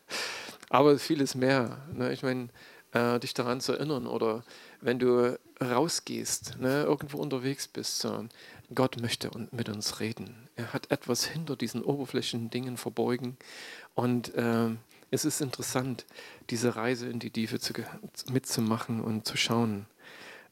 [0.68, 1.78] Aber vieles mehr.
[1.92, 2.12] Ne?
[2.12, 2.48] Ich meine,
[2.92, 4.42] äh, dich daran zu erinnern oder
[4.80, 8.26] wenn du rausgehst, ne, irgendwo unterwegs bist, so,
[8.74, 10.48] Gott möchte mit uns reden.
[10.56, 13.36] Er hat etwas hinter diesen oberflächlichen Dingen verborgen
[13.94, 14.70] und äh,
[15.10, 16.06] es ist interessant,
[16.50, 17.72] diese Reise in die Tiefe zu,
[18.32, 19.86] mitzumachen und zu schauen.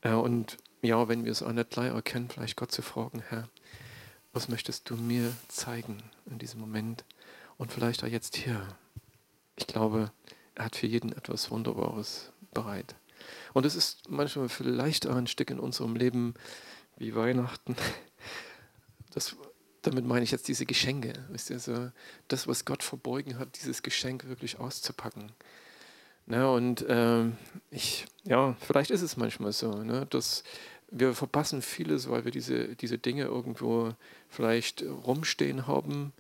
[0.03, 3.49] Äh, und ja, wenn wir es auch nicht gleich erkennen, vielleicht Gott zu fragen, Herr,
[4.33, 7.05] was möchtest du mir zeigen in diesem Moment?
[7.57, 8.63] Und vielleicht auch jetzt hier.
[9.57, 10.13] Ich glaube,
[10.55, 12.95] er hat für jeden etwas Wunderbares bereit.
[13.53, 16.35] Und es ist manchmal vielleicht auch ein Stück in unserem Leben
[16.97, 17.77] wie Weihnachten.
[19.15, 19.37] Das
[19.83, 21.13] damit meine ich jetzt diese Geschenke.
[21.31, 21.91] Wisst ihr, so
[22.29, 25.33] das, was Gott verborgen hat, dieses Geschenk wirklich auszupacken.
[26.27, 27.39] Ne, und ähm,
[27.71, 30.43] ich, ja, vielleicht ist es manchmal so, ne, dass
[30.91, 33.95] wir verpassen vieles, weil wir diese, diese Dinge irgendwo
[34.29, 36.13] vielleicht rumstehen haben.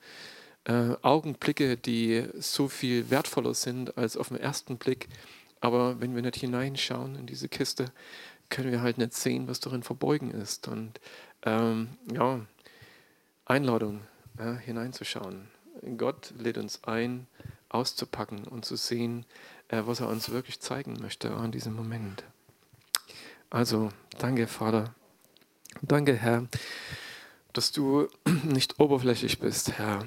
[0.65, 5.09] Äh, Augenblicke, die so viel wertvoller sind als auf den ersten Blick.
[5.61, 7.87] Aber wenn wir nicht hineinschauen in diese Kiste,
[8.51, 10.69] können wir halt nicht sehen, was darin verborgen ist.
[10.69, 11.01] Und
[11.43, 12.41] ähm, ja,
[13.45, 14.01] Einladung,
[14.39, 15.49] ja, hineinzuschauen.
[15.97, 17.27] Gott lädt uns ein,
[17.69, 19.25] auszupacken und zu sehen,
[19.69, 22.25] äh, was er uns wirklich zeigen möchte in diesem Moment.
[23.51, 24.95] Also, danke, Vater.
[25.81, 26.47] Danke, Herr,
[27.53, 28.09] dass du
[28.45, 30.07] nicht oberflächlich bist, Herr.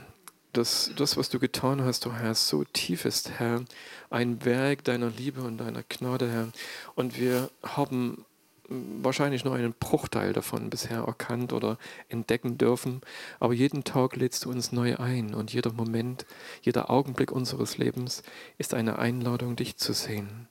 [0.54, 3.64] Dass das, was du getan hast, oh Herr, so tief ist, Herr.
[4.10, 6.50] Ein Werk deiner Liebe und deiner Gnade, Herr.
[6.96, 8.26] Und wir haben
[8.70, 11.78] wahrscheinlich nur einen Bruchteil davon bisher erkannt oder
[12.10, 13.02] entdecken dürfen.
[13.40, 16.26] Aber jeden Tag lädst du uns neu ein und jeder Moment,
[16.62, 18.24] jeder Augenblick unseres Lebens
[18.58, 20.48] ist eine Einladung, dich zu sehen.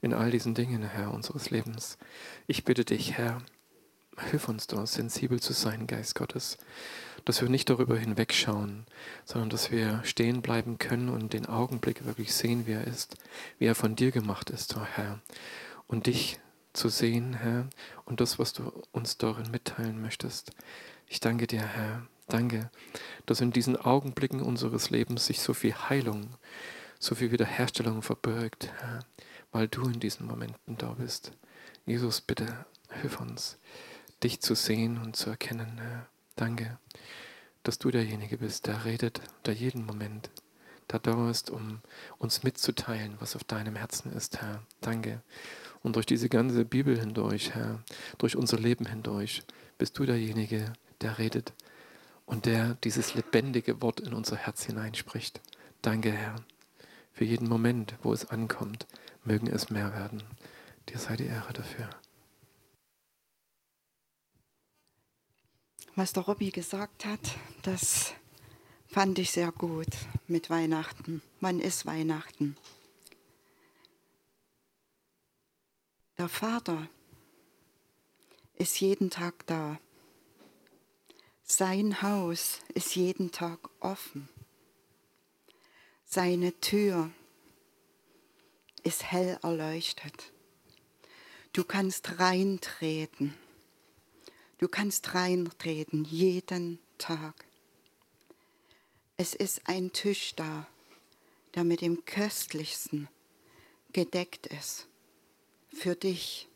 [0.00, 1.98] In all diesen Dingen, Herr, unseres Lebens.
[2.46, 3.42] Ich bitte dich, Herr,
[4.30, 6.58] hilf uns da, sensibel zu sein, Geist Gottes,
[7.24, 8.86] dass wir nicht darüber hinwegschauen,
[9.24, 13.16] sondern dass wir stehen bleiben können und den Augenblick wirklich sehen, wie er ist,
[13.58, 15.20] wie er von dir gemacht ist, oh Herr,
[15.86, 16.38] und dich
[16.72, 17.68] zu sehen, Herr,
[18.04, 20.52] und das, was du uns darin mitteilen möchtest.
[21.06, 22.06] Ich danke dir, Herr.
[22.28, 22.70] Danke,
[23.24, 26.36] dass in diesen Augenblicken unseres Lebens sich so viel Heilung,
[26.98, 29.00] so viel Wiederherstellung verbirgt, Herr,
[29.52, 31.32] weil du in diesen Momenten da bist.
[31.86, 33.58] Jesus, bitte hilf uns,
[34.22, 35.80] dich zu sehen und zu erkennen.
[36.36, 36.78] Danke,
[37.62, 40.30] dass du derjenige bist, der redet, der jeden Moment
[40.90, 41.80] der da ist, um
[42.18, 44.62] uns mitzuteilen, was auf deinem Herzen ist, Herr.
[44.80, 45.22] Danke.
[45.82, 47.82] Und durch diese ganze Bibel hindurch, Herr,
[48.18, 49.42] durch unser Leben hindurch,
[49.76, 51.52] bist du derjenige, der redet
[52.26, 55.40] und der dieses lebendige Wort in unser Herz hineinspricht.
[55.82, 56.36] Danke, Herr,
[57.12, 58.86] für jeden Moment, wo es ankommt,
[59.24, 60.22] mögen es mehr werden.
[60.88, 61.90] Dir sei die Ehre dafür.
[65.94, 68.14] Was der Robby gesagt hat, das
[68.86, 69.88] fand ich sehr gut
[70.28, 71.22] mit Weihnachten.
[71.40, 72.56] Wann ist Weihnachten?
[76.18, 76.88] Der Vater
[78.54, 79.78] ist jeden Tag da.
[81.42, 84.28] Sein Haus ist jeden Tag offen.
[86.04, 87.10] Seine Tür
[88.88, 90.32] ist hell erleuchtet.
[91.52, 93.34] Du kannst reintreten.
[94.56, 97.44] Du kannst reintreten jeden Tag.
[99.18, 100.66] Es ist ein Tisch da,
[101.54, 103.08] der mit dem Köstlichsten
[103.92, 104.86] gedeckt ist
[105.70, 106.48] für dich,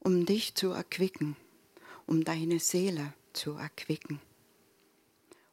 [0.00, 1.36] um dich zu erquicken,
[2.06, 4.20] um deine Seele zu erquicken,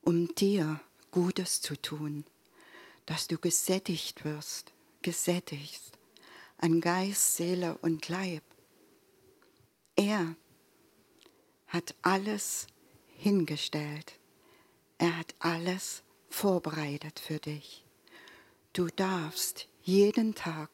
[0.02, 2.26] um dir Gutes zu tun,
[3.06, 5.92] dass du gesättigt wirst, gesättigt
[6.58, 8.44] an Geist, Seele und Leib.
[9.96, 10.36] Er
[11.68, 12.68] hat alles
[13.18, 14.20] hingestellt.
[14.98, 17.84] Er hat alles vorbereitet für dich.
[18.74, 20.70] Du darfst jeden Tag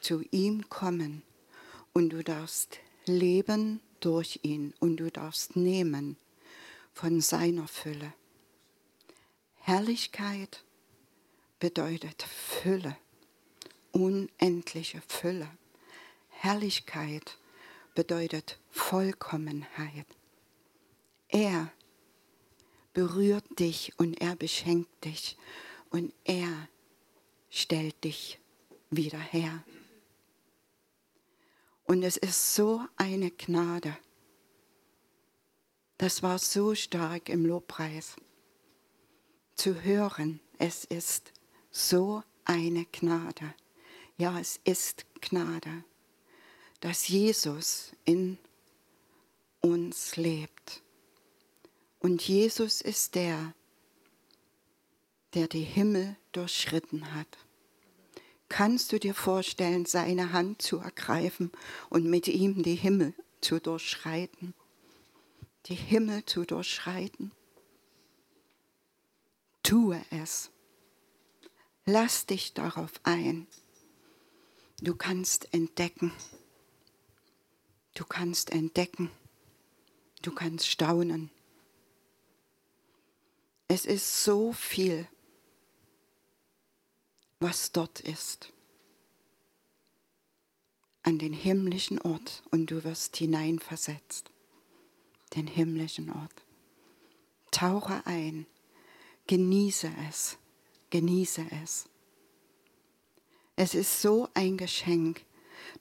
[0.00, 1.22] zu ihm kommen
[1.92, 6.16] und du darfst leben durch ihn und du darfst nehmen
[6.92, 8.12] von seiner Fülle.
[9.56, 10.64] Herrlichkeit
[11.58, 12.96] bedeutet Fülle,
[13.92, 15.48] unendliche Fülle.
[16.28, 17.38] Herrlichkeit
[17.94, 20.06] bedeutet Vollkommenheit.
[21.28, 21.72] Er
[22.92, 25.36] berührt dich und er beschenkt dich
[25.90, 26.68] und er
[27.50, 28.38] stellt dich
[28.90, 29.64] wieder her.
[31.84, 33.96] Und es ist so eine Gnade.
[35.98, 38.16] Das war so stark im Lobpreis
[39.54, 40.40] zu hören.
[40.58, 41.32] Es ist
[41.70, 43.54] so eine Gnade.
[44.20, 45.82] Ja, es ist Gnade,
[46.80, 48.36] dass Jesus in
[49.62, 50.82] uns lebt.
[52.00, 53.54] Und Jesus ist der,
[55.32, 57.38] der die Himmel durchschritten hat.
[58.50, 61.50] Kannst du dir vorstellen, seine Hand zu ergreifen
[61.88, 64.52] und mit ihm die Himmel zu durchschreiten?
[65.64, 67.32] Die Himmel zu durchschreiten?
[69.62, 70.50] Tue es.
[71.86, 73.46] Lass dich darauf ein.
[74.80, 76.12] Du kannst entdecken.
[77.94, 79.10] Du kannst entdecken.
[80.22, 81.30] Du kannst staunen.
[83.68, 85.06] Es ist so viel
[87.40, 88.52] was dort ist,
[91.02, 94.30] an den himmlischen Ort und du wirst hineinversetzt,
[95.34, 96.44] den himmlischen Ort.
[97.50, 98.46] Tauche ein,
[99.26, 100.36] genieße es,
[100.90, 101.89] genieße es.
[103.62, 105.20] Es ist so ein Geschenk,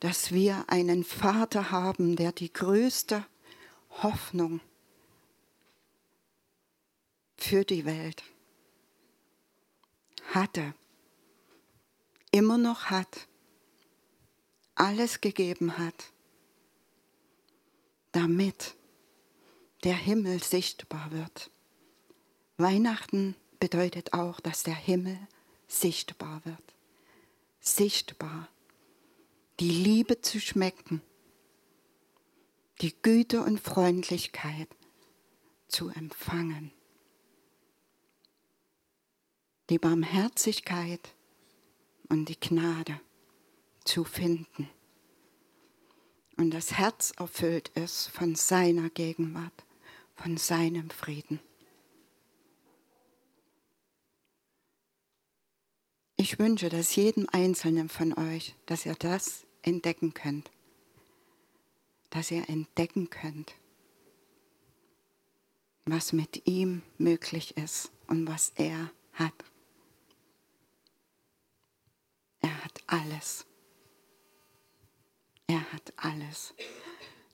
[0.01, 3.25] dass wir einen Vater haben, der die größte
[4.03, 4.59] Hoffnung
[7.38, 8.21] für die Welt
[10.34, 10.73] hatte
[12.32, 13.30] immer noch hat,
[14.75, 16.11] alles gegeben hat,
[18.11, 18.75] damit
[19.86, 21.49] der Himmel sichtbar wird.
[22.57, 25.17] Weihnachten bedeutet auch, dass der Himmel
[25.69, 26.78] sichtbar wird.
[27.76, 28.49] Sichtbar.
[29.59, 31.01] Die Liebe zu schmecken.
[32.82, 34.70] Die Güte und Freundlichkeit
[35.67, 36.72] zu empfangen.
[39.70, 41.13] Die Barmherzigkeit
[42.09, 42.99] und die Gnade
[43.86, 44.67] zu finden.
[46.38, 49.65] Und das Herz erfüllt ist von seiner Gegenwart,
[50.15, 51.39] von seinem Frieden.
[56.22, 60.51] Ich wünsche dass jedem Einzelnen von euch, dass ihr das entdecken könnt.
[62.09, 63.55] Dass ihr entdecken könnt,
[65.86, 69.34] was mit ihm möglich ist und was er hat.
[72.41, 73.45] Er hat alles.
[75.47, 76.53] Er hat alles.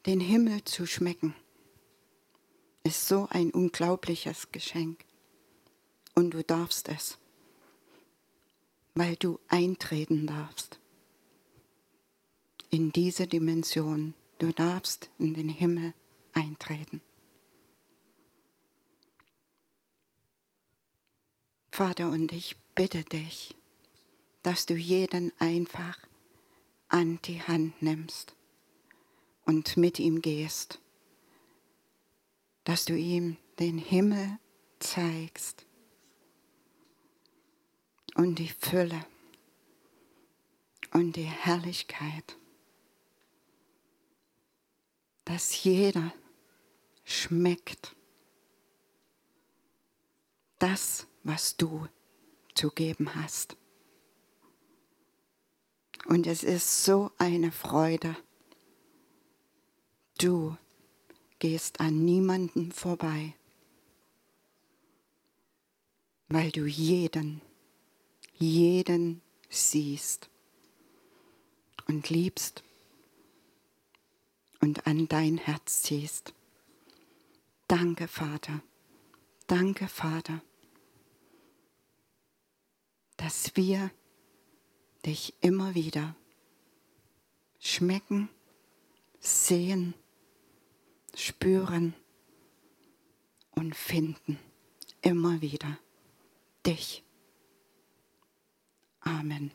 [0.06, 1.34] Den Himmel zu schmecken
[2.84, 5.04] ist so ein unglaubliches Geschenk.
[6.14, 7.18] Und du darfst es
[8.96, 10.80] weil du eintreten darfst
[12.70, 14.14] in diese Dimension.
[14.38, 15.94] Du darfst in den Himmel
[16.34, 17.02] eintreten.
[21.72, 23.56] Vater, und ich bitte dich,
[24.44, 25.98] dass du jeden einfach
[26.90, 28.36] an die Hand nimmst
[29.46, 30.80] und mit ihm gehst,
[32.64, 34.38] dass du ihm den Himmel
[34.80, 35.66] zeigst
[38.16, 39.06] und die Fülle
[40.92, 42.38] und die Herrlichkeit,
[45.26, 46.14] dass jeder
[47.04, 47.96] schmeckt
[50.60, 51.88] das, was du
[52.56, 53.58] zu geben hast.
[56.06, 58.16] Und es ist so eine Freude.
[60.18, 60.56] Du
[61.40, 63.34] gehst an niemanden vorbei,
[66.30, 67.42] weil du jeden
[68.38, 70.30] jeden siehst
[71.88, 72.64] und liebst
[74.62, 76.34] und an dein Herz ziehst.
[77.68, 78.62] Danke, Vater.
[79.48, 80.42] Danke, Vater,
[83.18, 83.92] dass wir
[85.06, 86.16] dich immer wieder
[87.60, 88.30] schmecken,
[89.20, 89.94] sehen,
[91.14, 91.94] spüren
[93.52, 94.40] und finden.
[95.02, 95.78] Immer wieder
[96.66, 97.05] dich.
[99.08, 99.52] Amen.